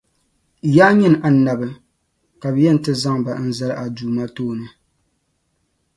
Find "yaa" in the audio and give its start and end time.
0.75-0.91